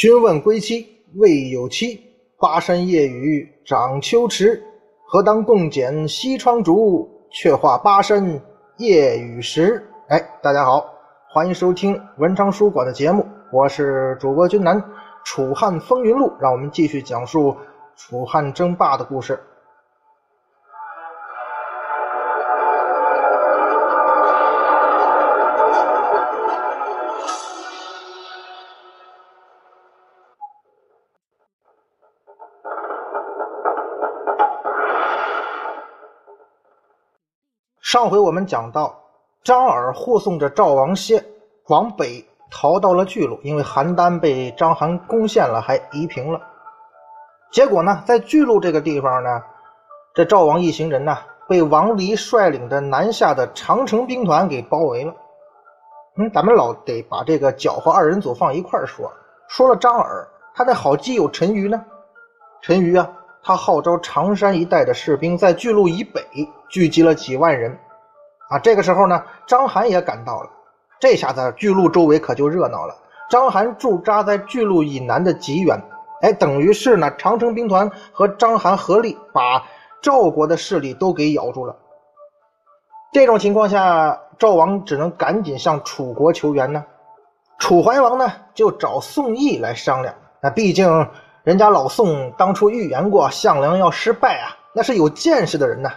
[0.00, 2.00] 君问归期未有期，
[2.38, 4.58] 巴山夜雨涨秋池。
[5.04, 8.40] 何当共剪西窗烛，却话巴山
[8.78, 9.86] 夜雨时。
[10.08, 10.86] 哎，大家好，
[11.28, 14.82] 欢迎收听文昌书馆的节目，我是主播君南。
[15.22, 17.54] 楚汉风云录，让我们继续讲述
[17.94, 19.38] 楚汉争霸的故事。
[37.90, 38.96] 上回我们讲到，
[39.42, 41.24] 张耳护送着赵王歇
[41.66, 46.40] 往北逃到了巨鹿，因为邯郸被章邯攻陷了，还夷平了。
[47.50, 49.42] 结果呢，在巨鹿这个地方呢，
[50.14, 51.18] 这赵王一行人呢，
[51.48, 55.12] 被王离率领的南下的长城兵团给包围了。
[56.16, 59.12] 嗯，咱们老得把这个搅和二人组放一块说。
[59.48, 61.84] 说了张耳，他的好基友陈馀呢？
[62.62, 63.10] 陈馀啊。
[63.42, 66.22] 他号召常山一带的士兵在巨鹿以北
[66.68, 67.78] 聚集了几万人，
[68.50, 70.50] 啊，这个时候呢，章邯也赶到了。
[70.98, 72.94] 这下子巨鹿周围可就热闹了。
[73.30, 75.82] 章邯驻扎在巨鹿以南的极远，
[76.20, 79.64] 哎，等于是呢，长城兵团和章邯合力把
[80.02, 81.74] 赵国的势力都给咬住了。
[83.12, 86.84] 这种情况下，赵王只能赶紧向楚国求援呢。
[87.58, 90.14] 楚怀王呢，就找宋义来商量。
[90.42, 91.08] 那毕竟。
[91.50, 95.90] 人家老宋当初预言过项梁要失败啊，那是有见识的人呐。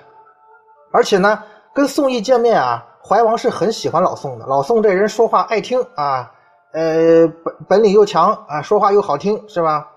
[0.91, 1.44] 而且呢，
[1.75, 4.47] 跟宋义见面啊，怀王是很喜欢老宋的。
[4.47, 6.31] 老宋这人说话爱听啊，
[6.72, 9.88] 呃，本本领又强啊，说话又好听，是吧？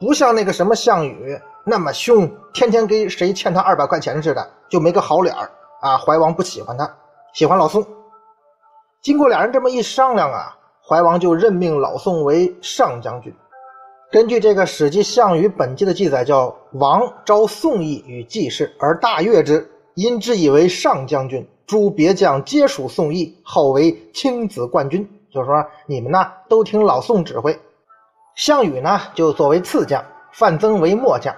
[0.00, 5.48] 不像那个什么项羽那么凶，天天跟谁欠他二百块钱似的，就没个好脸儿
[5.80, 5.96] 啊。
[5.96, 6.92] 怀王不喜欢他，
[7.34, 7.86] 喜欢老宋。
[9.00, 13.32] 经过俩人这么一商量啊，怀王就任命老宋为上将军。
[14.12, 21.46] 根据这个《史记·项羽本纪》的记载，叫王召宋义与季氏，而大悦之，因之以为上将军。
[21.66, 25.08] 诸别将皆属宋义，号为青子冠军。
[25.32, 27.58] 就是说，你们呢都听老宋指挥。
[28.36, 31.34] 项羽呢就作为次将，范增为末将，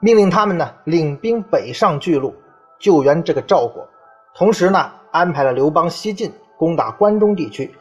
[0.00, 2.34] 命令他们呢领兵北上巨鹿，
[2.78, 3.84] 救援这个赵国。
[4.36, 7.74] 同时呢，安排了刘邦西进，攻打关中地区。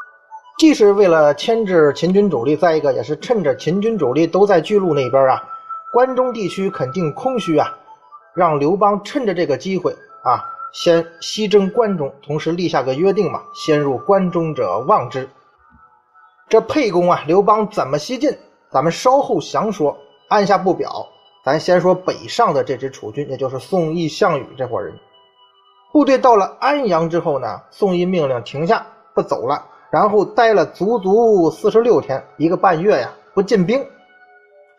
[0.59, 5.41] 既是为了牵制秦军主力，再一个也是趁着秦军主力都在巨鹿那边啊，
[5.93, 7.77] 关中地区肯定空虚啊，
[8.35, 10.43] 让刘邦趁着这个机会啊，
[10.73, 15.29] 先西征关中，同时立下个约定嘛，先入关中者望之。
[16.49, 18.37] 这沛公啊，刘邦怎么西进，
[18.69, 19.97] 咱们稍后详说，
[20.27, 21.07] 按下不表。
[21.45, 24.93] 咱先说北上的这支楚军，也就是宋义、项羽这伙人。
[25.93, 29.65] 部队到了安阳之后呢，宋义命令停下，不走了。
[29.91, 33.85] 然后待了足足四十六天，一个半月呀，不进兵。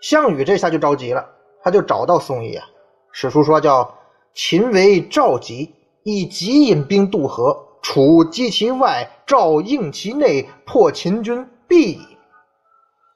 [0.00, 1.26] 项羽这下就着急了，
[1.62, 2.64] 他就找到宋义啊。
[3.12, 3.92] 史书说叫
[4.34, 12.16] 秦为赵急，以急引兵渡河，楚击其外，赵应其内，破秦军必矣。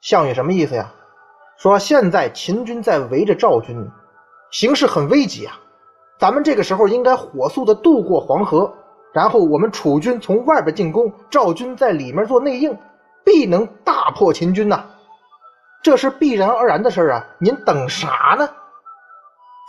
[0.01, 0.93] 项羽什么意思呀？
[1.57, 3.89] 说现在秦军在围着赵军，
[4.51, 5.57] 形势很危急啊。
[6.19, 8.71] 咱们这个时候应该火速的渡过黄河。
[9.15, 12.77] 然后我们楚军从外边进攻，赵军在里面做内应，
[13.23, 14.83] 必能大破秦军呐！
[15.81, 17.25] 这是必然而然的事啊！
[17.39, 18.49] 您等啥呢？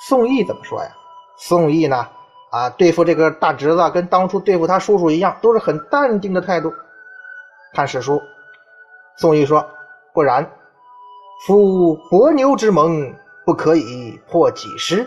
[0.09, 0.91] 宋义怎么说呀？
[1.39, 2.09] 宋义呢？
[2.51, 6.75] 啊，对付这个大侄子，跟当初对付他叔叔一样，都是很淡定的态度。
[7.73, 8.21] 看史书，
[9.17, 9.65] 宋义说
[10.13, 10.45] ：“不然，
[11.47, 13.15] 夫伯牛之盟，
[13.45, 15.07] 不可以破己师。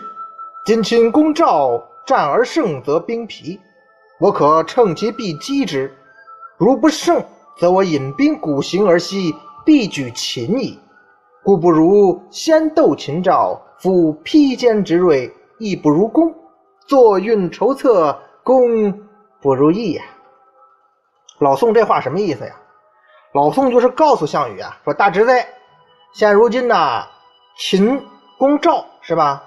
[0.65, 3.59] 今秦攻赵，战而胜，则兵疲。”
[4.19, 5.95] 我可乘其必击之，
[6.57, 7.23] 如不胜，
[7.57, 9.33] 则我引兵鼓行而西，
[9.65, 10.77] 必举秦矣。
[11.41, 16.33] 故不如先斗秦赵，夫披坚执锐，亦不如攻；
[16.85, 18.91] 坐运筹策，攻
[19.39, 20.03] 不如意呀。
[21.37, 22.53] 老宋这话什么意思呀？
[23.33, 25.31] 老宋就是告诉项羽啊，说大侄子，
[26.13, 27.07] 现如今呐，
[27.57, 28.05] 秦
[28.37, 29.41] 攻赵是吧？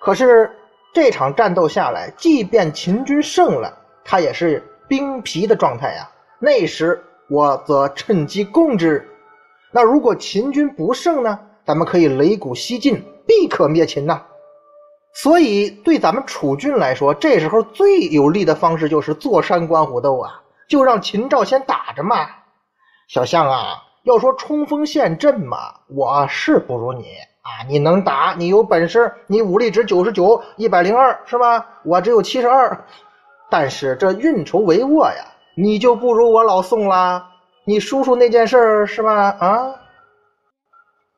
[0.00, 0.50] 可是
[0.94, 3.80] 这场战斗下来，即便秦军胜了。
[4.04, 6.08] 他也是兵疲的状态呀，
[6.38, 9.08] 那时我则趁机攻之。
[9.70, 11.38] 那如果秦军不胜呢？
[11.64, 14.22] 咱们可以擂鼓西进，必可灭秦呐。
[15.14, 22.28] 所以对咱们楚军来说，这时候最有利的方式就是坐山观虎斗啊，就让秦赵先打着嘛。
[23.08, 25.56] 小象啊，要说冲锋陷阵嘛，
[25.88, 27.04] 我是不如你
[27.40, 31.66] 啊，你能打，你有本事，你武力值九十九，一百零二是吧？
[31.84, 32.84] 我只有七十二。
[33.56, 35.24] 但是这运筹帷幄呀，
[35.54, 37.24] 你就不如我老宋啦。
[37.64, 39.30] 你叔叔那件事是吧？
[39.38, 39.72] 啊，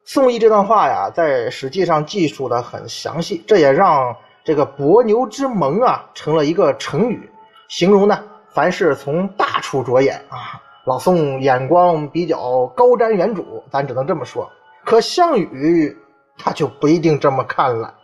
[0.05, 7.27] 宋义这段话呀，在史记上记述的很详细，这也让这个伯牛之盟啊成了一个成语，
[7.69, 10.61] 形容呢凡事从大处着眼啊。
[10.85, 14.47] 老宋眼光比较高瞻远瞩，咱只能这么说。
[14.85, 15.97] 可项羽
[16.37, 17.95] 他就不一定这么看了。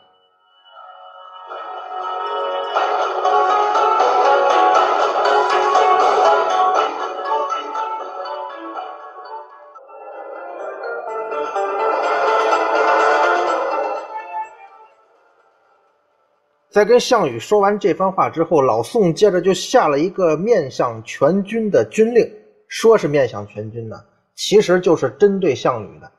[16.73, 22.27] 在跟项羽说完这番话之后，老宋接着就下了一个面向全军的军令，
[22.67, 23.97] 说是面向全军呢，
[24.35, 26.11] 其实就是针对项羽的。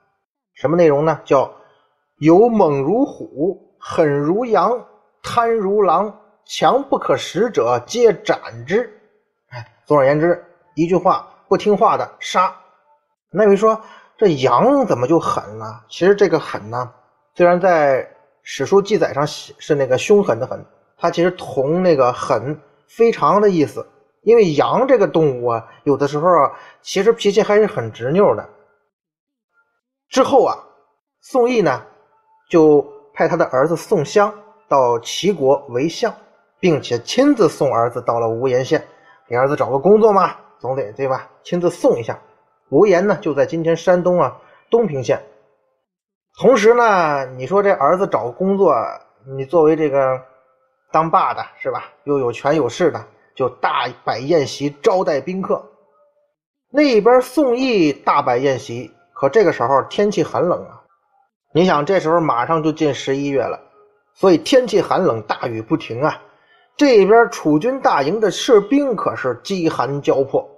[0.54, 1.20] 什么内容呢？
[1.26, 1.52] 叫
[2.20, 4.86] 有猛如虎，狠如羊，
[5.24, 6.16] 贪如狼，
[6.46, 8.88] 强不可食者，皆斩之。
[9.50, 10.46] 哎，总而言之，
[10.76, 12.56] 一句话，不听话的杀。
[13.32, 13.82] 那位说
[14.20, 15.84] 这羊怎么就狠了？
[15.90, 16.92] 其实这个狠呢，
[17.34, 18.08] 虽然在。
[18.44, 20.64] 史书记载上是那个凶狠的狠，
[20.98, 23.86] 它其实同那个狠非常的意思。
[24.22, 26.52] 因为羊这个动物啊，有的时候啊，
[26.82, 28.48] 其实脾气还是很执拗的。
[30.10, 30.56] 之后啊，
[31.22, 31.86] 宋义呢
[32.50, 34.34] 就派他的儿子宋襄
[34.70, 36.14] 到齐国为相，
[36.60, 38.82] 并且亲自送儿子到了无盐县，
[39.28, 41.30] 给儿子找个工作嘛，总得对吧？
[41.44, 42.18] 亲自送一下。
[42.70, 44.38] 无盐呢就在今天山东啊
[44.70, 45.22] 东平县。
[46.40, 48.74] 同时呢，你说这儿子找工作，
[49.38, 50.20] 你作为这个
[50.92, 51.86] 当爸的是吧？
[52.06, 55.64] 又有权有势的，就大摆宴席招待宾客。
[56.72, 60.82] 那边宋义大摆宴席，可这个时候天气很冷啊。
[61.54, 63.60] 你想，这时候马上就进十一月了，
[64.16, 66.20] 所以天气寒冷，大雨不停啊。
[66.76, 70.50] 这边楚军大营的士兵可是饥寒交迫。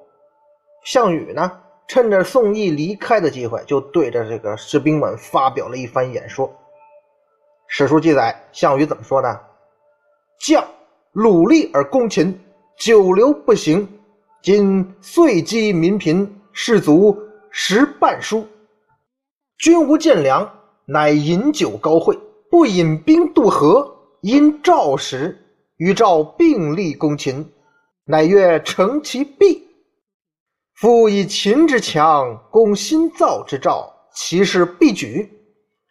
[0.85, 1.51] 项羽呢？
[1.87, 6.51] 趁着宋义离开的机会，就对着这个士兵们发表了一番演说。
[7.67, 9.39] 史书记载，项羽怎么说呢？
[10.39, 10.65] 将
[11.13, 12.39] 努力而攻秦，
[12.77, 13.87] 久留不行。
[14.41, 17.17] 今岁饥民贫，士卒
[17.49, 18.47] 食半书。
[19.57, 20.47] 君无见粮，
[20.85, 22.17] 乃饮酒高会，
[22.51, 23.91] 不引兵渡河。
[24.21, 25.39] 因赵时，
[25.77, 27.51] 与赵并力攻秦，
[28.05, 29.64] 乃曰成其弊。
[30.81, 35.31] 夫以秦之强攻新造之赵，其势必举。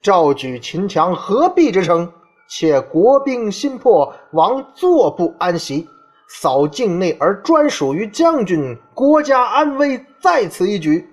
[0.02, 2.10] 赵举秦强，何必之成？
[2.50, 5.88] 且国兵心破，王坐不安席。
[6.28, 11.08] 扫境内而专属于将军，国家安危在此一举。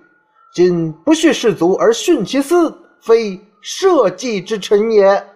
[0.54, 2.70] 今不恤士卒而徇其私，
[3.00, 5.31] 非社稷之臣也。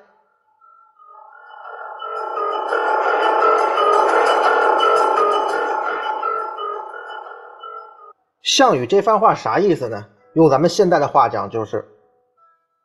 [8.46, 10.06] 项羽这番话啥意思呢？
[10.34, 11.84] 用咱们现在的话讲，就是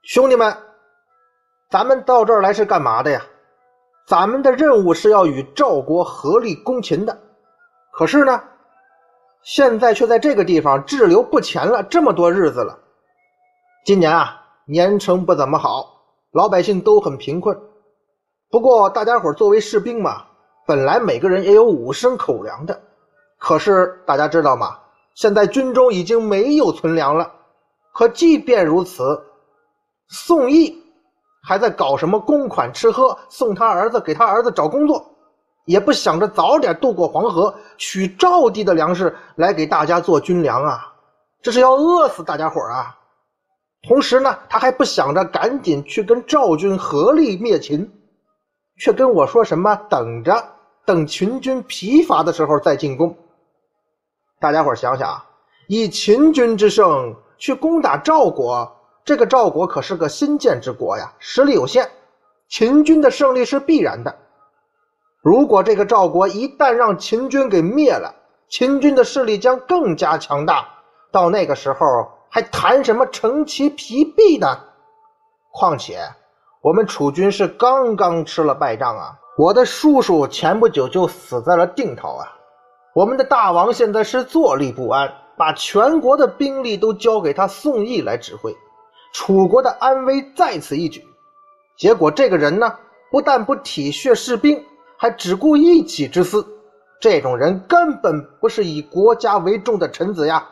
[0.02, 0.52] 兄弟们，
[1.70, 3.22] 咱们到这儿来是干嘛的呀？
[4.08, 7.16] 咱们的任务是要与赵国合力攻秦的。
[7.92, 8.42] 可是呢，
[9.44, 12.76] 现在却在这个地方滞留不前了这么多日子了。
[13.86, 15.94] 今年啊，年成不怎么好，
[16.32, 17.56] 老百姓都很贫困。
[18.50, 20.24] 不过大家伙作为士兵嘛，
[20.66, 22.82] 本来每个人也有五升口粮的。
[23.38, 24.80] 可是大家知道吗？
[25.22, 27.32] 现在军中已经没有存粮了，
[27.94, 29.22] 可即便如此，
[30.08, 30.76] 宋义
[31.44, 35.06] 还在搞什么公款吃喝，送他儿子给他儿子找工作，
[35.66, 40.92] 也不想着早点渡过黄河，取赵地的粮食来给大家做军粮啊！
[41.44, 42.98] 这是要饿死大家伙啊！
[43.88, 47.92] 同时呢，他还不想着赶紧去跟赵军合力灭秦，
[48.80, 50.44] 却跟我说什么等着，
[50.84, 53.16] 等秦军疲乏的时候再进攻。
[54.42, 55.22] 大家伙想想，
[55.68, 61.88] 以秦军之胜去攻打赵国，这个赵国可是个新建之国呀，实力有限，
[62.50, 64.18] 秦军的胜利是必然的。
[65.22, 68.12] 如果这个赵国一旦让秦军给灭了，
[68.50, 70.68] 秦军的势力将更加强大，
[71.12, 74.58] 到那个时候还谈什么成其疲弊呢？
[75.52, 76.00] 况且
[76.64, 82.38] 我们楚军是刚刚吃了败仗啊，我的叔叔前不久就死在了定陶啊。
[82.94, 88.54] 我们的大王现在是坐立不安，把全国的兵力都交给他宋义来指挥，
[89.14, 91.02] 楚国的安危在此一举。
[91.78, 92.76] 结果这个人呢，
[93.10, 94.62] 不但不体恤士兵，
[94.98, 96.46] 还只顾一己之私。
[97.00, 100.48] 这种人根本不是以国家为重的臣子呀！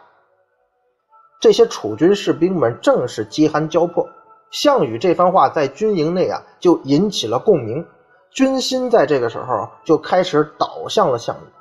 [1.41, 4.07] 这些楚军士兵们正是饥寒交迫，
[4.49, 7.85] 项羽这番话在军营内啊，就引起了共鸣，
[8.31, 11.58] 军心在这个时候就开始倒向了项羽。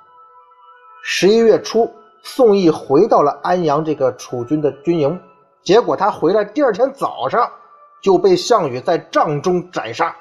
[1.11, 1.91] 十一月初，
[2.23, 5.19] 宋义回到了安阳这个楚军的军营，
[5.63, 7.51] 结果他回来第二天早上，
[8.03, 10.15] 就被项羽在帐中斩杀。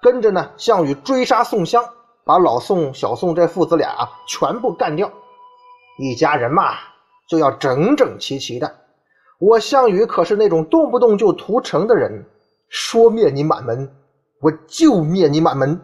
[0.00, 1.84] 跟着呢，项羽追杀宋襄，
[2.24, 5.10] 把老宋、小宋这父子俩啊全部干掉。
[5.98, 6.74] 一家人嘛，
[7.28, 8.72] 就要整整齐齐的。
[9.40, 12.24] 我项羽可是那种动不动就屠城的人，
[12.68, 13.92] 说灭你满门，
[14.40, 15.80] 我就灭你满门。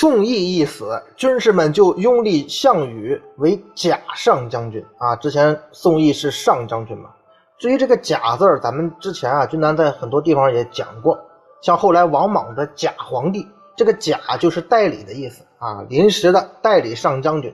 [0.00, 5.16] 宋义一死，军士们就拥立项羽为假上将军啊。
[5.16, 7.10] 之前宋义是上将军嘛。
[7.58, 11.18] 至于这个“假”字儿，咱们之前啊，军南在很多地方也讲过。
[11.62, 13.44] 像后来王莽的假皇帝，
[13.76, 17.52] 这个“假”就是代理的意思啊，临时的代理上将军。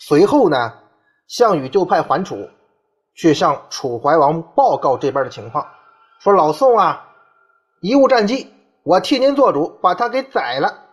[0.00, 0.72] 随后呢，
[1.28, 2.48] 项羽就派桓楚
[3.14, 5.64] 去向楚怀王报告这边的情况，
[6.18, 7.06] 说老宋啊，
[7.80, 10.86] 贻误战机，我替您做主，把他给宰了。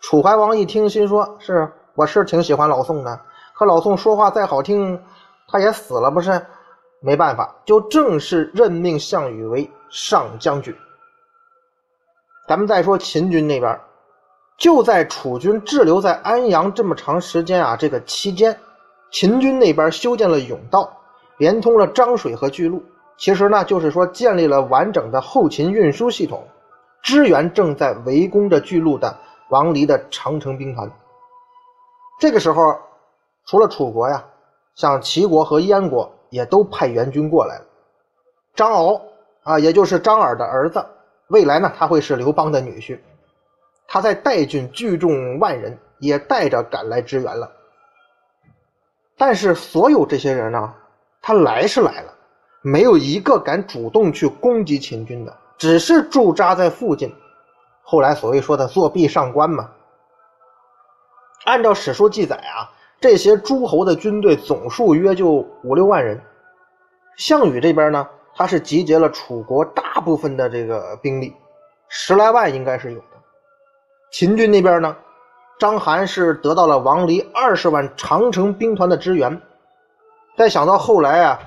[0.00, 3.20] 楚怀王一听，心说：“是我是挺喜欢老宋的，
[3.52, 5.02] 可老宋说话再好听，
[5.48, 6.40] 他也死了，不是？
[7.00, 10.74] 没办法，就正式任命项羽为上将军。
[12.48, 13.78] 咱们再说秦军那边，
[14.56, 18.56] 就在楚军滞留在安阳这么长时间啊，这个期间，
[19.10, 20.96] 秦军那边修建了甬道，
[21.38, 22.80] 连通了漳水和巨鹿。
[23.16, 26.46] 其实呢，就是说建立了完整的后勤运输系统，
[27.02, 29.16] 支援正在围攻着巨鹿的。”
[29.50, 30.90] 王离的长城兵团，
[32.20, 32.76] 这个时候，
[33.46, 34.24] 除了楚国呀，
[34.74, 37.64] 像齐国和燕国也都派援军过来了。
[38.54, 39.00] 张敖
[39.42, 40.84] 啊，也就是张耳的儿子，
[41.28, 42.98] 未来呢他会是刘邦的女婿，
[43.86, 47.50] 他在代郡聚众万人，也带着赶来支援了。
[49.16, 50.74] 但是所有这些人呢，
[51.22, 52.12] 他来是来了，
[52.60, 57.14] 没有一个敢主动去攻击秦军的，只是驻扎在附近。
[57.90, 59.70] 后来所谓说的作壁上观嘛，
[61.46, 62.68] 按照史书记载啊，
[63.00, 66.20] 这些诸侯的军队总数约就五六万人。
[67.16, 71.34] 项羽这边呢，他是集结了楚国大部分的这个兵力，
[71.88, 73.06] 十来万应该是有的。
[74.12, 74.94] 秦军那边呢，
[75.58, 79.40] 章邯是得到了王离二十万长城兵团的支援。
[80.36, 81.40] 再想到后来啊，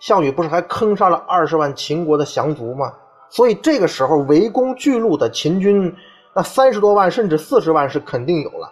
[0.00, 2.92] 项羽不是还坑杀了二十万秦国的降卒吗？
[3.28, 5.94] 所以这个时候围攻巨鹿的秦军，
[6.34, 8.70] 那三十多万甚至四十万是肯定有了。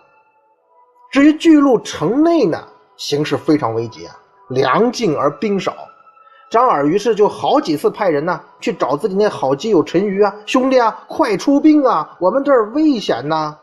[1.11, 2.62] 至于巨鹿城内呢，
[2.96, 4.16] 形势非常危急啊，
[4.49, 5.75] 粮尽而兵少。
[6.50, 13.56] 张耳于是就好几次派人呢去找自己那好基友陈馀啊，兄弟啊，快出兵啊，我们这儿危险呐。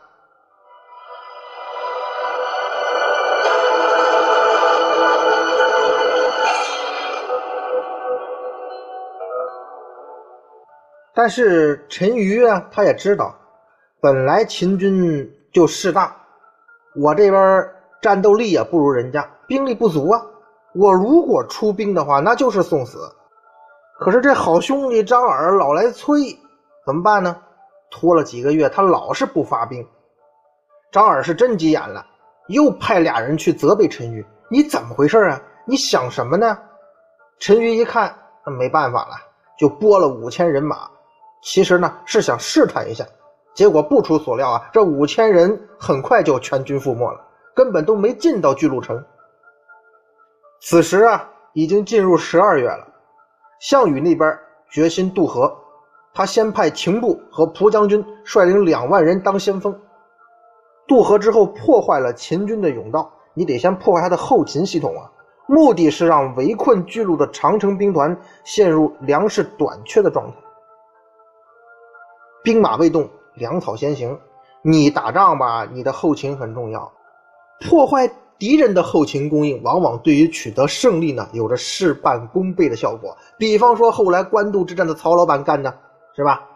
[11.14, 13.34] 但是陈馀啊，他也知道，
[14.00, 16.16] 本来秦军就势大，
[16.96, 17.68] 我这边
[18.00, 20.24] 战斗力也不如人家，兵力不足啊。
[20.74, 22.98] 我如果出兵的话，那就是送死。
[24.00, 26.36] 可是这好兄弟张耳老来催，
[26.86, 27.36] 怎么办呢？
[27.90, 29.86] 拖了几个月，他老是不发兵。
[30.90, 32.06] 张耳是真急眼了，
[32.48, 35.40] 又派俩人去责备陈馀：“你怎么回事啊？
[35.66, 36.58] 你想什么呢？”
[37.38, 38.16] 陈馀一看，
[38.46, 39.14] 那没办法了，
[39.58, 40.88] 就拨了五千人马。
[41.42, 43.04] 其实呢是想试探一下，
[43.52, 47.20] 结果不出所料啊，这五千人很快就全军覆没了，
[47.52, 49.04] 根本都没进到巨鹿城。
[50.60, 52.86] 此时啊，已经进入十二月了，
[53.58, 54.38] 项羽那边
[54.70, 55.52] 决心渡河，
[56.14, 59.76] 他先派秦部和蒲将军率领两万人当先锋，
[60.86, 65.10] 渡河之后破坏了秦军的甬道，你得先破坏他的后勤系统啊，
[65.48, 70.36] 目的是让围困巨鹿的长城兵团陷入粮食短缺的状态。
[72.42, 74.18] 兵马未动，粮草先行。
[74.62, 76.90] 你打仗吧，你的后勤很重要。
[77.60, 78.08] 破坏
[78.38, 83.16] 敌人的后勤供应，往往对于取得胜利呢，有着事半功倍的效果。
[83.38, 85.72] 比方说后来官渡之战的曹老板干的，
[86.16, 86.48] 是吧？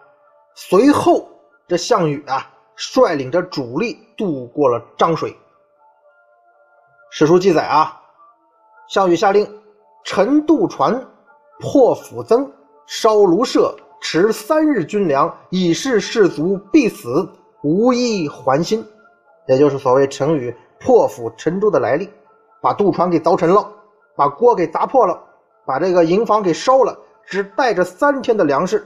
[0.55, 1.29] 随后，
[1.69, 5.37] 这项羽啊，率领着主力渡过了漳水。
[7.11, 8.01] 史书记载啊，
[8.89, 9.49] 项羽下令
[10.05, 11.05] 沉渡船，
[11.61, 12.51] 破釜增，
[12.87, 13.77] 烧庐舍。
[14.01, 17.29] 持三日军粮，以示士卒必死，
[17.63, 18.87] 无一还心。
[19.47, 22.11] 也就是所谓成语“破釜沉舟”的来历，
[22.61, 23.73] 把渡船给凿沉了，
[24.17, 25.23] 把锅给砸破了，
[25.65, 28.85] 把这个营房给烧了，只带着三天的粮食，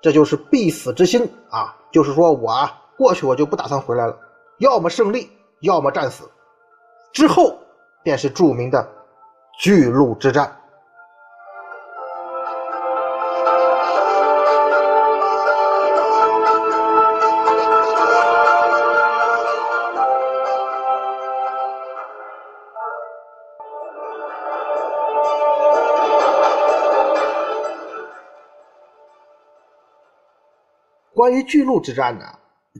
[0.00, 1.76] 这就是必死之心啊！
[1.90, 4.16] 就是说我啊，过去我就不打算回来了，
[4.58, 5.30] 要么胜利，
[5.60, 6.24] 要么战死。
[7.12, 7.58] 之后
[8.02, 8.88] 便是著名的
[9.58, 10.54] 巨鹿之战。
[31.26, 32.24] 关于巨鹿之战呢，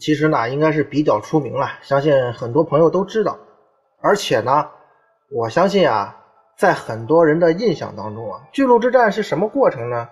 [0.00, 3.36] 其实呢应该是比较出名了，相信很多朋友都知道。
[4.00, 4.68] 而且呢，
[5.32, 6.16] 我相信啊，
[6.56, 10.08] 在很多人的印象当中啊，巨鹿之战是什么过程呢？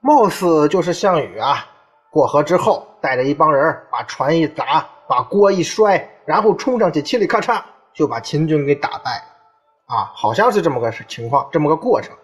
[0.00, 1.66] 貌似就是项羽啊
[2.10, 7.60] 过河之后，带着一帮人把船一砸，把锅一摔，然后冲上去，嘁里咔嚓
[7.92, 9.22] 就把秦军给打败，
[9.84, 12.16] 啊，好像是这么个情况，这么个过程。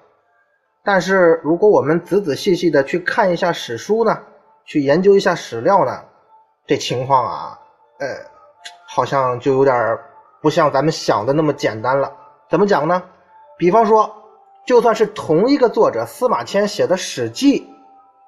[0.83, 4.19] 但是如果我们仔仔细细的去看一下史书呢，
[4.65, 6.03] 去研究一下史料呢，
[6.67, 7.59] 这情况啊，
[7.99, 8.07] 呃，
[8.87, 9.99] 好像就有点
[10.41, 12.13] 不像咱们想的那么简单了。
[12.49, 13.03] 怎么讲呢？
[13.59, 14.21] 比方说。
[14.67, 17.61] 就算是同一个作者司马迁写的《史记》，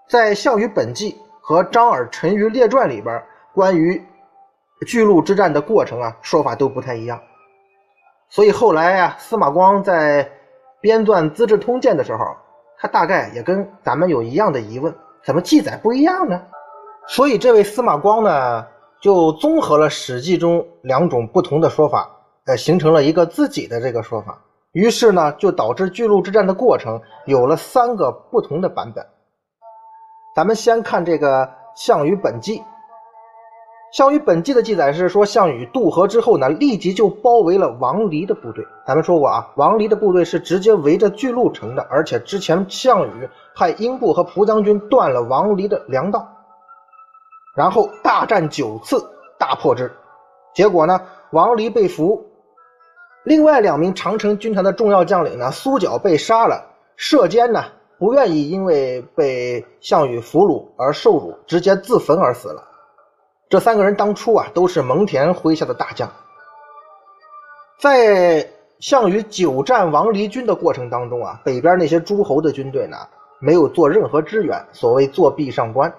[0.06, 3.24] 在《项羽本纪》和《张耳陈余列传》里边，
[3.54, 4.06] 关于
[4.86, 7.18] 巨鹿之战的过程啊，说法都不太一样。
[8.28, 10.30] 所以后来呀，司马光在
[10.82, 12.36] 编撰《资治通鉴》的时候，
[12.78, 14.94] 他大概也跟咱们有一样的疑问：
[15.26, 16.40] 怎么记载不一样呢？
[17.08, 18.64] 所以这位司马光呢，
[19.00, 22.08] 就综合了《史记》中两种不同的说法，
[22.44, 24.40] 呃，形成了一个自己的这个说法。
[24.70, 29.04] 于是呢，就导致巨鹿之战的过程有了三个不同的版本。
[30.36, 32.58] 咱们先看这个《项羽本纪》。
[33.92, 38.66] 《项羽本纪》的记载是说，项羽渡河之后呢，立即就包围了王离的部队。
[38.86, 46.28] 咱们说过啊，王离的部队是直接围着巨鹿城的，而且之前项羽派英布和蒲将军断了王离的粮道，
[47.54, 49.02] 然后大战九次，
[49.38, 49.90] 大破之。
[50.52, 52.22] 结果呢，王离被俘。
[53.24, 56.62] 另外两名长城军团的重要将领呢，苏角被杀了，
[56.96, 57.64] 射间呢
[57.98, 62.62] 不愿意因为被项羽俘虏而受辱，直接自焚而死了。
[63.48, 66.10] 这三个人当初啊都是蒙恬麾下的大将，
[67.78, 68.48] 在
[68.80, 72.96] 项羽久战王离军的过程当中啊，北边那些诸侯的军队呢
[73.38, 75.92] 没有做任何支援，所谓作壁上观。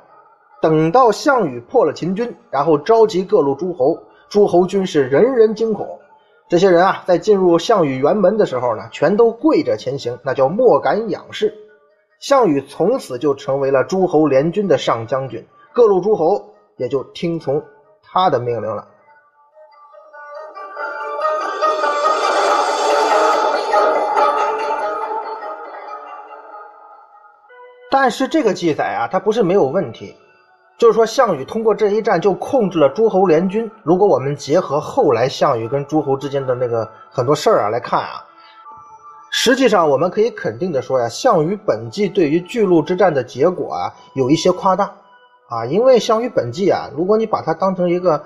[0.62, 5.88] 等到项羽破了秦军，然后召集各路诸侯，诸侯军是人人惊恐。
[6.50, 11.54] 这些人啊，在进入项羽辕门的时候呢，全都跪着前行，那叫莫敢仰视。
[12.20, 16.44] 项羽从此就成为了诸侯联军的上将军，各路诸侯
[16.78, 17.64] 也就听从
[18.02, 18.88] 他的命令了。
[27.90, 30.16] 但是这个记载啊，它不是没有问题。
[30.78, 33.72] 就是说，项羽通过这一战就控制了诸侯联军。
[33.82, 38.24] 如果我们结合后来项羽跟诸侯之间的那个很多事儿啊来看啊，
[39.32, 44.94] 实际上我们可以肯定的说呀，项羽本纪对于巨鹿之战的结果啊有一些夸大
[45.50, 48.24] 啊，因为项羽本纪啊，如果你把它当成一个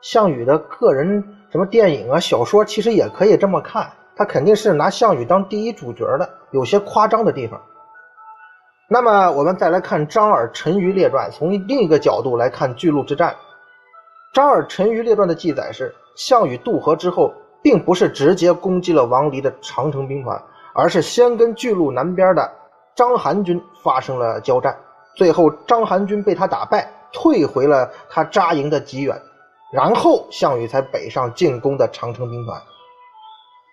[0.00, 7.60] 项羽的个人什么电影啊小说，其实也可以这么看，他肯定是拿项羽当第一主角的，有些夸张的地方。
[8.88, 13.34] 那么我们再来看张耳陈余列传，从另一个角度来看巨鹿之战。
[14.32, 17.32] 张耳陈余列传的记载是，项羽渡河之后，
[17.62, 20.42] 并不是直接攻击了王离的长城兵团，
[20.74, 22.52] 而是先跟巨鹿南边的
[22.94, 24.76] 章邯军发生了交战，
[25.14, 29.20] 最后章邯军被他打败，退回了他扎营的济远，
[29.72, 32.60] 然后项羽才北上进攻的长城兵团。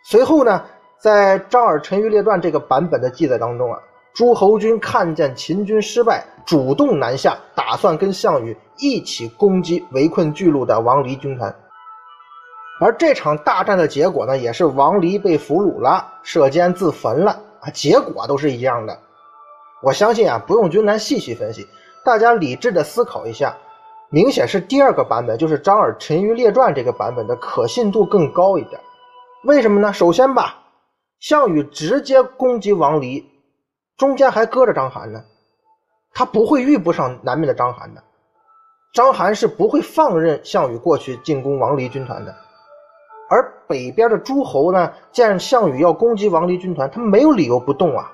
[0.03, 0.63] 随后呢，
[0.99, 3.79] 在张耳陈余列传这个版本的记载当中啊。
[4.13, 11.55] 诸侯军看见秦军失败，主动南下，打算跟项羽一起攻击围困巨鹿的王离军团。
[12.81, 18.99] 而这场大战的结果呢，也是王离被俘虏了，射监自焚了啊，结果都是一样的。
[19.81, 21.67] 我相信啊，不用君南细细分析，
[22.05, 23.57] 大家理智的思考一下，
[24.09, 28.79] 明显是第二个版本，就是张耳陈余列传这个版本的可信度更高一点。
[29.43, 29.91] 为什么呢？
[29.91, 30.59] 首先吧，
[31.19, 33.27] 项羽直接攻击王离。
[33.97, 35.23] 中间还搁着章邯呢，
[36.13, 38.03] 他不会遇不上南面的章邯的。
[38.93, 42.35] 章邯是不会放任项羽过去进攻王离军团的。
[43.29, 48.11] 而北边的诸侯呢，见项羽要攻击王离军团，他没有理由不动啊。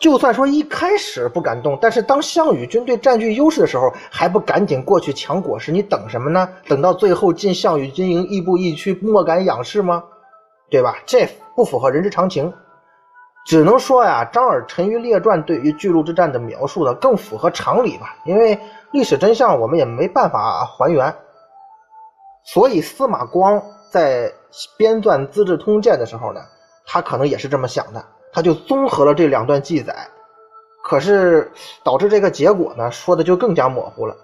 [0.00, 5.72] 就算说一开始不敢动，但是当项羽军队占据优势的时候，还不赶紧过去抢果实？
[5.72, 6.48] 你等什么呢？
[6.68, 10.04] 等到最后进项羽军营，亦步亦趋，莫敢仰视吗？
[10.70, 10.98] 对吧？
[11.04, 12.52] 这不符合人之常情。
[13.46, 18.14] 只能说呀，张耳陈余列传对于巨鹿之战的描述呢，更符合常理吧。
[18.24, 18.60] 因为
[18.92, 21.12] 历史真相我们也没办法还原，
[22.44, 24.30] 所以司马光在
[24.76, 26.40] 编撰《资治通鉴》的时候呢，
[26.86, 28.04] 他可能也是这么想的，
[28.38, 29.92] 他就综合了这两段记载，
[30.84, 31.50] 可是
[31.82, 34.14] 导致这个结果呢，说的就更加模糊了。《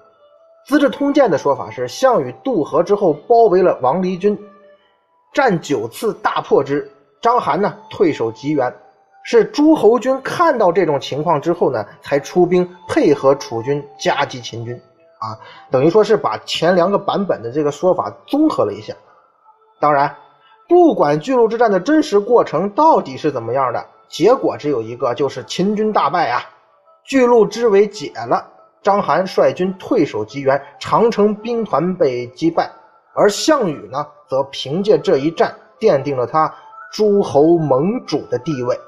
[0.68, 4.38] 资治通鉴》的说法是，项羽渡河之后包围了王离军，
[5.32, 6.88] 战九次大破之，
[7.20, 8.72] 章邯呢退守棘原。
[9.24, 14.80] 是诸侯军看到这种情况之后呢，才出兵配合楚军夹击秦军，
[15.18, 15.34] 啊，
[15.72, 18.94] 等于说是把前两个版本的这个说法综合了一下。
[19.80, 20.14] 当然，
[20.68, 26.42] 不管巨鹿之战的真实过程到底是怎么样的，结果只有一个，就是秦军大败啊，
[27.04, 28.46] 巨鹿之围解了，
[28.82, 32.70] 章邯率军退守棘原，长城兵团被击败，
[33.14, 36.54] 而项羽呢，则凭借这一战奠定了他
[36.92, 38.78] 诸侯盟主的地位。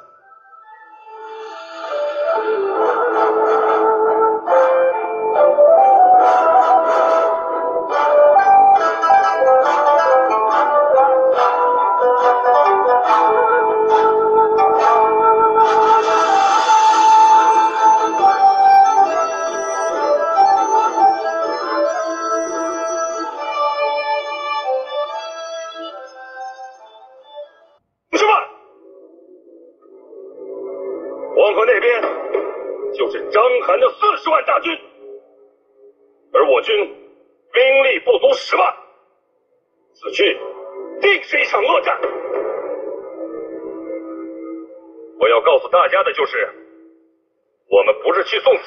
[48.27, 48.63] 去送死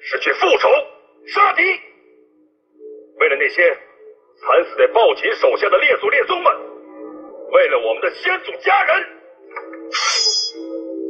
[0.00, 0.68] 是去复仇
[1.26, 1.62] 杀敌。
[3.20, 3.76] 为了那些
[4.40, 6.52] 惨死在暴秦手下的列祖列宗们
[7.50, 9.06] 为了我们的先祖家人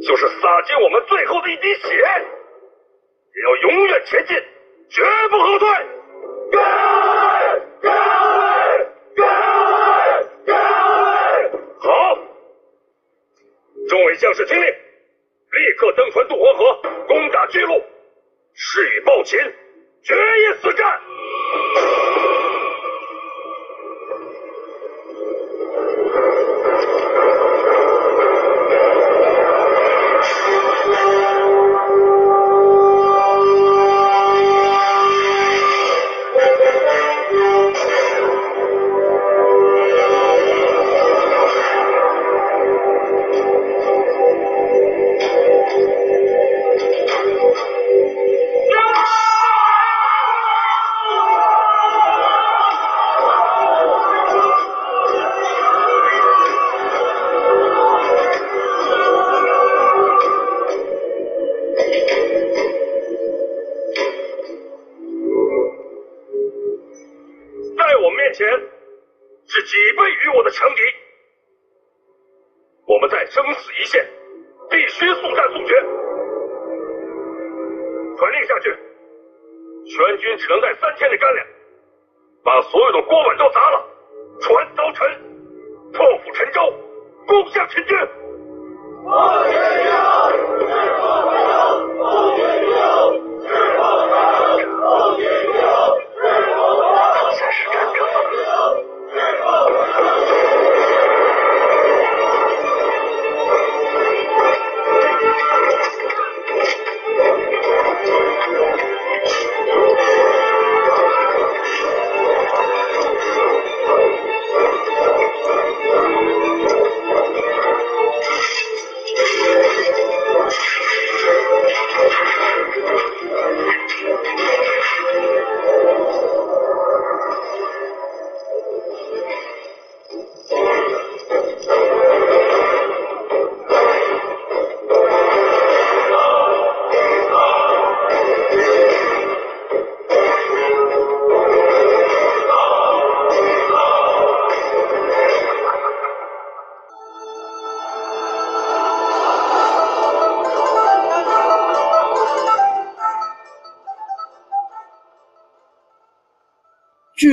[0.01, 1.87] 就是洒尽我们最后的一滴血
[3.35, 4.35] 也要永远前进
[4.89, 5.67] 绝不后退。
[11.79, 12.17] 好
[13.87, 14.88] 众位将士听令。
[15.51, 17.73] 立刻登船渡黄河攻打巨鹿。
[18.53, 19.39] 誓与暴秦
[20.03, 20.99] 决一死战。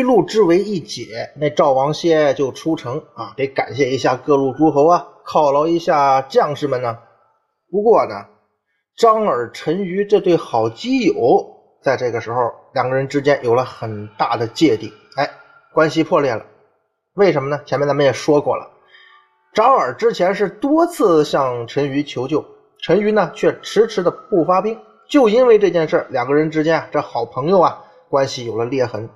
[0.06, 6.96] 路之围一解，那赵王歇就出城啊，得感谢一下各路诸侯啊，犒劳一下将士们呢。
[7.70, 8.14] 不过呢，
[8.96, 11.44] 张耳、陈馀这对好基友，
[11.82, 12.38] 在这个时候
[12.72, 15.28] 两个人之间有了很大的芥蒂，哎，
[15.74, 16.46] 关系破裂了。
[17.14, 17.60] 为什么呢？
[17.66, 18.70] 前面咱们也说过了，
[19.52, 22.44] 张耳之前是多次向陈馀求救，
[22.78, 29.08] 陈馀呢却迟迟的不发兵，就因为这件事两个人之间啊这好朋友啊，关系有了裂痕。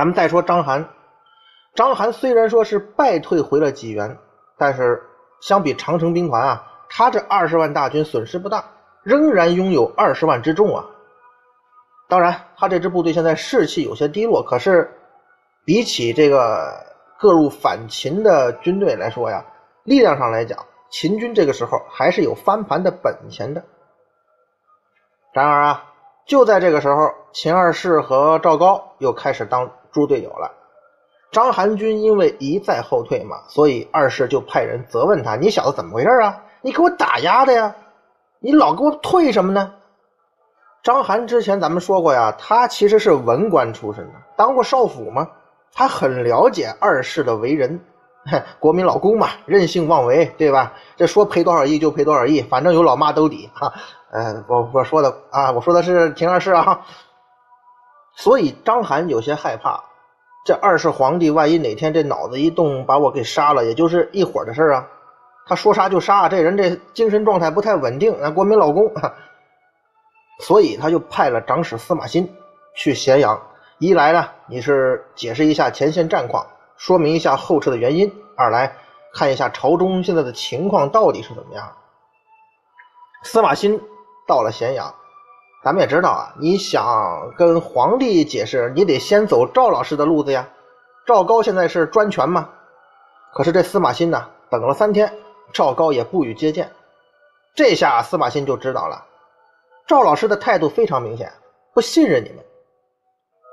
[0.00, 0.86] 咱们再说章邯，
[1.74, 4.16] 章邯虽然说是败退回了济源，
[4.56, 5.02] 但是
[5.42, 8.64] 相比长城兵团啊，他这二十万大军损失不大，
[9.02, 10.86] 仍然拥有二十万之众啊。
[12.08, 14.90] 当然，他这支部队现在士气有些低落，可是
[15.66, 16.72] 比起这个
[17.18, 19.44] 各路反秦的军队来说呀，
[19.84, 20.58] 力量上来讲，
[20.88, 23.62] 秦军这个时候还是有翻盘的本钱的。
[25.34, 25.84] 然而啊，
[26.26, 30.52] 就在这个时候，秦二世和赵高又开始当猪队友了。
[31.30, 36.42] 章邯军因为一再后退嘛，所以二世就派人责问他：“你小子怎么回事啊？
[36.60, 37.74] 你给我打压的呀？
[38.40, 39.74] 你老给我退什么呢？”
[40.82, 45.28] 章邯之前咱们说过呀，他其实是文官出身的，当过少府嘛，
[45.72, 47.80] 他很了解二世的为人。
[48.60, 50.74] 国民老公嘛，任性妄为，对吧？
[50.96, 53.72] 这说赔多少亿就赔多少亿，反正有老妈兜底哈。
[54.10, 56.84] 呃，我我说的啊，我说的是秦二世啊。
[58.20, 59.82] 所以章邯有些害怕，
[60.44, 64.86] 这二世皇帝万一哪天这脑子一动把我给杀了，也就是一会儿的事啊。
[65.46, 68.14] 他说杀就杀，这人这精神状态不太稳定。
[68.20, 68.92] 那国民老公，
[70.40, 72.30] 所以他就派了长史司马欣
[72.74, 73.40] 去咸阳，
[73.78, 76.46] 一来呢，你是解释一下前线战况。
[76.76, 78.12] 说明一下后撤的原因。
[78.36, 78.76] 二来
[79.14, 81.72] 看一下朝中现在的情况到底是怎么样。
[83.22, 83.80] 司马欣
[84.26, 84.94] 到了咸阳，
[85.62, 90.48] 咱们也知道啊，你想跟皇帝解释，你得先走赵老师的路子呀。
[91.06, 92.48] 赵高现在是专权嘛，
[93.34, 95.12] 可是这司马欣呢，等了三天，
[95.52, 96.70] 赵高也不予接见。
[97.54, 99.04] 这下司马欣就知道了，
[99.86, 101.30] 赵老师的态度非常明显，
[101.74, 102.38] 不信任你们。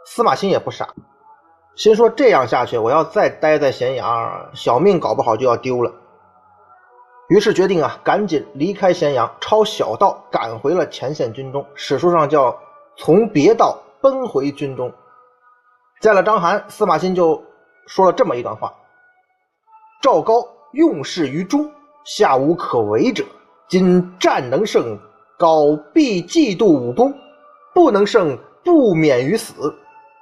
[0.06, 0.88] 司马欣也不傻。
[1.76, 5.92] 心说这样下去，我要再待在咸阳，小命搞不好就要丢了。
[7.30, 11.66] 于是决定啊，赶紧离开咸阳，抄小道赶回了前线军中。
[11.76, 12.58] 史书上叫
[12.96, 14.92] 从别道奔回军中。
[16.00, 17.44] 见了章邯，司马欣就
[17.86, 18.74] 说了这么一段话：
[20.02, 20.36] 赵高
[20.72, 21.70] 用事于中，
[22.06, 23.26] 下无可为者。
[23.68, 24.98] 今战能胜，
[25.38, 27.12] 高必嫉妒武功；
[27.74, 29.54] 不能胜，不免于死。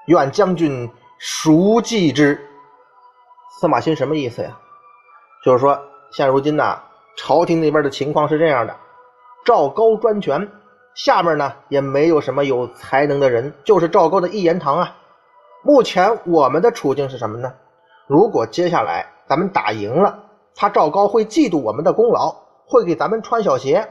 [0.08, 0.90] 愿将军。
[1.18, 2.38] 熟记之，
[3.58, 4.58] 司马欣什么意思呀？
[5.46, 6.78] 就是说，现如今呢，
[7.18, 8.76] 朝廷那边的情况是这样的：
[9.46, 10.50] 赵高专权，
[10.94, 14.96] 下面呢也没有什么有才能的人，就是赵高的一言堂啊。
[15.64, 17.54] 目前我们的处境是什么呢？
[18.08, 20.20] 如果接下来咱们打赢了，
[20.56, 22.36] 他赵高会嫉妒我们的功劳，
[22.68, 23.88] 会给咱们穿小鞋。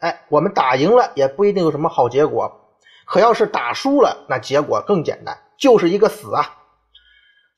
[0.00, 2.60] 哎，我们打赢了也不一定有什么好结果。
[3.04, 6.54] 可要是打输了，那结果更简单，就是一个死啊。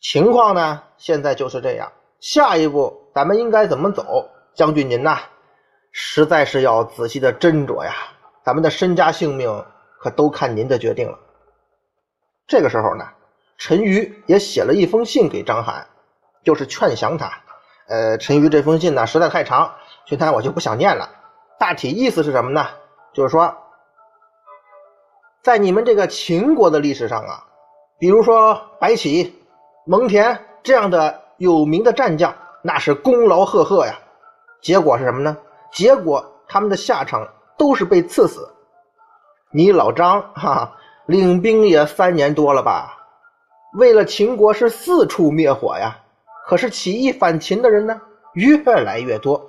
[0.01, 1.93] 情况呢，现在就是这样。
[2.21, 4.29] 下一步咱们应该怎么走？
[4.61, 5.21] 将军您呐，
[5.91, 7.95] 实在是要仔细的斟酌呀。
[8.45, 9.65] 咱们的身家性命
[9.99, 11.19] 可都看您的决定了。
[12.47, 13.07] 这个时候呢，
[13.57, 15.83] 陈馀也写了一封信给章邯，
[16.45, 17.33] 就是劝降他。
[17.89, 21.09] 呃，陈馀这封信呢，实在太长，群谈我就不想念了。
[21.59, 22.67] 大体意思是什么呢？
[23.15, 23.57] 就是说，
[25.41, 27.45] 在你们这个秦国的历史上啊，
[27.99, 29.43] 比如说白起。
[29.87, 33.99] 蒙恬这样的有名的战将，那是功劳赫赫呀。
[34.61, 35.37] 结果是什么呢？
[35.73, 38.49] 结果他们的下场都是被刺死。
[39.53, 40.73] 你老张哈，
[41.07, 42.97] 领兵也三年多了吧？
[43.79, 45.97] 为了秦国是四处灭火呀。
[46.47, 48.01] 可是起义反秦的人呢，
[48.35, 49.41] 越来越多。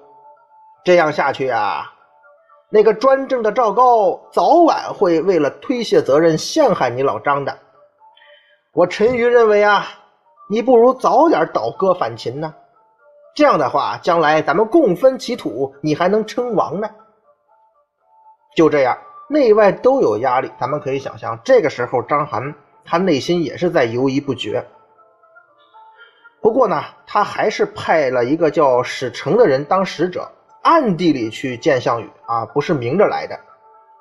[0.83, 1.91] 这样下去啊，
[2.69, 7.57] 那个专政的赵高早晚会为了推卸责任陷害你老张的。
[8.73, 9.87] 我陈馀认为啊。
[10.49, 12.53] 你不如早点倒戈反秦呢，
[13.33, 16.89] 这样的话，将来咱们共分其土，你还能称王呢。
[18.55, 18.97] 就这样，
[19.29, 20.51] 内外都有压力。
[20.59, 24.65] 咱们可以想象，这个时候章邯他内心也是在犹豫不决。
[26.41, 30.29] 不过呢，他还是派了一个叫史成的人当使者，
[30.63, 33.39] 暗地里去见项羽啊，不是明着来的，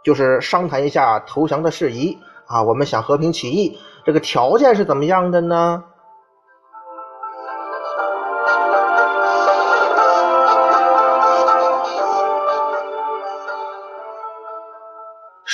[0.02, 2.62] 就是商谈一下投降的事宜啊。
[2.62, 5.84] 我们想和平起义，这个条件是怎么样的呢？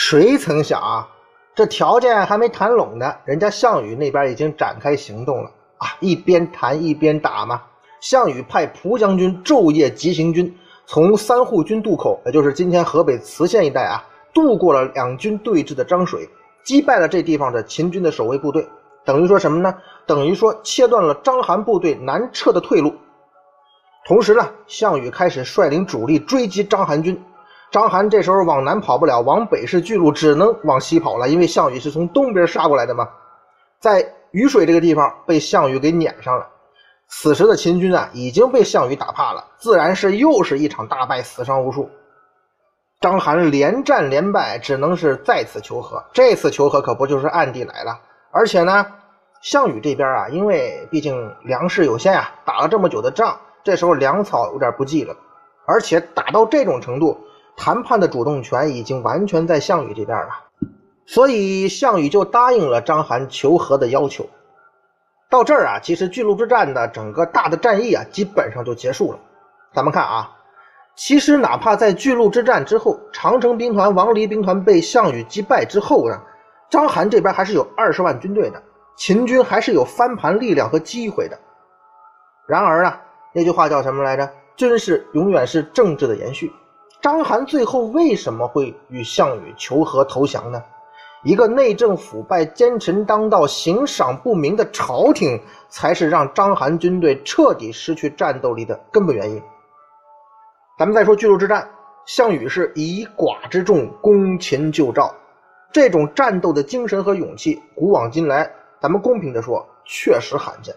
[0.09, 1.09] 谁曾想啊，
[1.53, 5.97] 这条件还没谈拢呢，人家项羽那边已经展开行动了啊！
[5.99, 7.61] 一边谈一边打嘛。
[8.01, 16.31] 项羽派蒲将军昼夜急行军，从三户军渡口，也就是今天河北磁县一带啊，渡过了两军对峙的漳水，
[16.63, 18.65] 击败了这地方的秦军的守卫部队。
[19.05, 19.75] 等于说什么呢？
[20.07, 22.95] 等于说切断了章邯部队南撤的退路。
[24.07, 27.21] 同时呢，项羽开始率领主力追击章邯军。
[27.71, 31.29] 章邯这时候往南跑不了，往北是巨鹿，只能往西跑了。
[31.29, 33.09] 因为项羽是从东边杀过来的嘛，
[33.81, 36.47] 在雨水这个地方被项羽给撵上了。
[37.09, 41.91] 此时的秦军啊，已经被项羽打怕了，自然是又是一场大败，死伤无数。
[43.01, 46.03] 章邯连战连败，只能是再次求和。
[46.13, 48.01] 这次求和可不就是暗地来了？
[48.31, 48.87] 而且呢，
[49.43, 55.15] 项羽这边啊，因为毕竟粮食有限啊，打了这么久的仗，这时候粮草有点不济了。
[55.67, 57.19] 而且打到这种程度，
[57.57, 60.29] 谈判的主动权已经完全在项羽这边了。
[61.07, 64.29] 所以项羽就答应了章邯求和的要求。
[65.29, 69.19] 到这儿啊，其实巨鹿之战的整个大的战役啊，基本上就结束了。
[69.73, 70.37] 咱们看啊，
[70.95, 76.21] 其实哪怕在巨鹿之战之后，长城兵团、王离兵团被项羽击败之后呢，
[76.71, 78.63] 章邯这边还是有二十万军队的，
[78.97, 81.39] 秦军还是有翻盘力量和机会的。
[82.47, 82.93] 然而呢，
[83.33, 84.29] 那句话叫什么来着？
[84.57, 86.51] 军事永远是政治的延续。
[87.07, 90.61] 章邯最后为什么会与项羽求和投降呢？
[91.23, 99.41] 一个内政腐败、奸臣当道、行赏不明的朝廷，才是让章邯军队彻底失去战斗力的根本原因。
[100.81, 101.71] 咱们再说巨鹿之战，
[102.07, 105.15] 项羽是以寡之众攻秦救赵，
[105.71, 110.75] 这种战斗的精神和勇气，古往今来，咱们公平的说，确实罕见。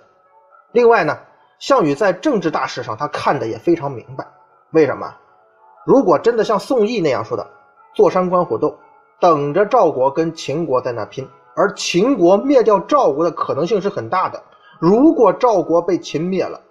[0.73, 1.17] 另外呢，
[1.57, 4.27] 项羽在政治大事上，他看的也非常明白。
[4.69, 5.11] 为什么？
[5.89, 7.49] 如果真的像宋义那样说的，
[7.95, 8.77] 坐山观虎斗。
[9.19, 14.39] 等着赵国跟秦国在那拼，而秦国灭掉赵国的可能性是很大的。
[14.77, 16.61] 如果赵国被秦灭了，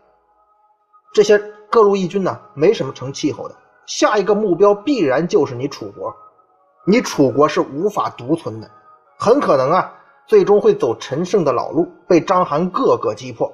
[1.12, 1.36] 这些
[1.68, 3.56] 各路义军呢，没什么成气候的。
[3.86, 6.14] 下一个目标必然就是你楚国，
[6.86, 8.70] 你楚国是无法独存的，
[9.18, 9.92] 很可能啊，
[10.28, 13.52] 最终会走陈胜的老路，被章邯各个击破。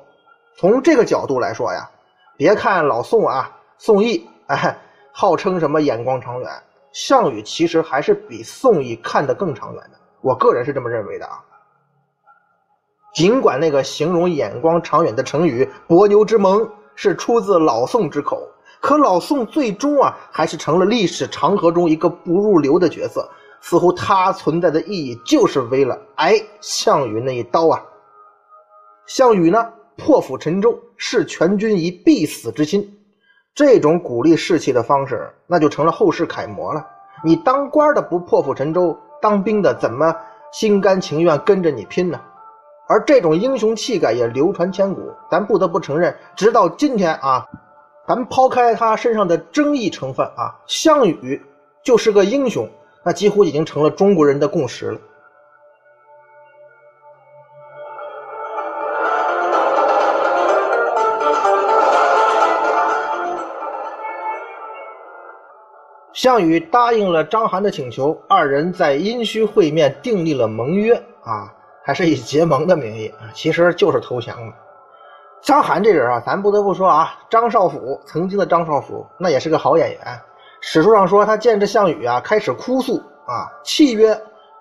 [0.59, 1.89] 从这个角度来说呀，
[2.37, 4.79] 别看老宋啊，宋义哎，
[5.17, 6.51] 号称什么眼光长远。
[6.93, 11.39] 项羽其实还是比宋义看得更长远的，我个人是这么认为的啊。
[13.15, 18.43] 尽管那个形容眼光长远的成语“伯牛之盟”是出自老宋之口，
[18.81, 23.31] 可老宋最终啊还是成了历史长河中一个不入流的角色。
[23.61, 27.83] 似乎他存在的意义就是为了挨项羽那一刀啊。
[29.07, 33.01] 项羽呢，破釜沉舟，视全军以必死之心。
[33.55, 36.85] 这种鼓励士气的方式，那就成了后世楷模了。
[37.23, 40.15] 你当官的不破釜沉舟，当兵的怎么
[40.53, 42.21] 心甘情愿跟着你拼呢？
[42.89, 45.01] 而这种英雄气概也流传千古。
[45.31, 47.47] 咱不得不承认，直到今天啊，
[48.09, 51.41] 咱们抛开他身上的争议成分啊，项羽
[51.83, 52.69] 就是个英雄，
[53.05, 55.01] 那几乎已经成了中国人的共识了。
[66.15, 74.55] 项羽答应了章邯的请求，二人在殷墟会面，订立了盟约啊，还是以结盟的名义啊，其实就是投降了。
[75.43, 80.01] 章邯这人啊，咱不得不说啊，张少府曾经的张少府那也是个好演员。
[80.61, 84.17] 史书上说他见着项羽啊，开始哭诉啊，契约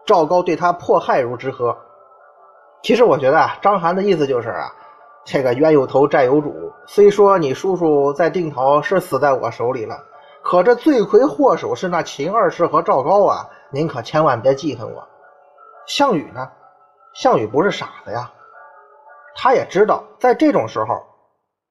[0.07, 1.77] 赵高对他迫害如之何？
[2.81, 4.73] 其实我觉得啊，章邯的意思就是啊，
[5.23, 6.51] 这个冤有头债有主，
[6.87, 9.95] 虽说你叔叔在定陶是死在我手里了。
[10.43, 13.49] 可这罪魁祸首是那秦二世和赵高啊！
[13.71, 15.07] 您可千万别记恨我。
[15.87, 16.51] 项羽呢？
[17.13, 18.29] 项羽不是傻子呀，
[19.35, 21.01] 他也知道，在这种时候，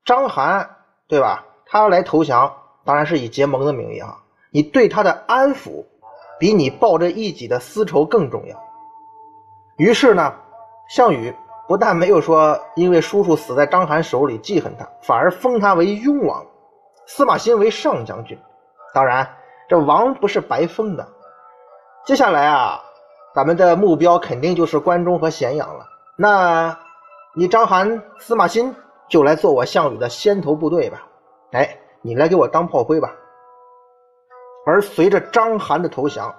[0.07, 0.67] 章邯
[1.07, 1.45] 对吧？
[1.67, 2.51] 他要来投降，
[2.83, 4.17] 当然是以结盟的名义啊。
[4.51, 5.85] 你对他的安抚，
[6.39, 8.57] 比你报这一己的私仇更重要。
[9.77, 10.35] 于是呢，
[10.89, 11.35] 项羽
[11.69, 16.43] 不但没有说因为叔叔死在章邯手里记恨他，反而封他为雍王，
[17.07, 18.39] 司马欣为上将军。
[18.95, 19.27] 当然，
[19.69, 21.07] 这王不是白封的。
[22.05, 22.83] 接下来啊，
[23.35, 25.87] 咱们的目标肯定就是关中和咸阳了。
[26.17, 26.79] 那，
[27.35, 28.75] 你章邯、司马欣
[29.09, 31.07] 就来做我项羽的先头部队吧。
[31.53, 33.11] 哎，你来给我当炮灰吧。
[34.67, 36.35] 而随着章邯的投降，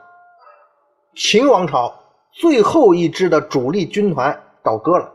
[1.15, 1.93] 秦王朝
[2.31, 5.11] 最后一支的主力军团倒戈了。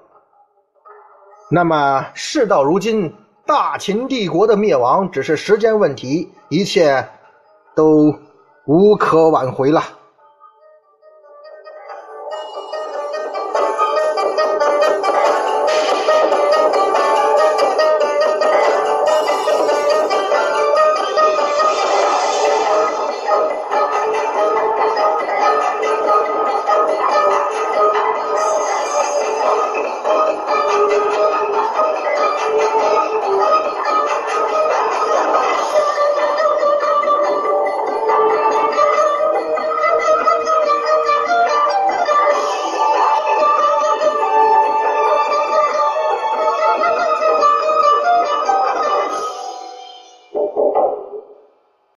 [1.51, 3.15] 那么事到如今，
[3.47, 7.09] 大秦帝国的灭亡只是时间问题，一切。
[7.79, 8.13] 都
[8.65, 9.81] 无可挽回了。